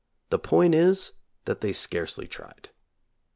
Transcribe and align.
The 0.31 0.39
point 0.39 0.73
is 0.73 1.11
that 1.45 1.61
they 1.61 1.71
scarcely 1.71 2.25
tried. 2.25 2.69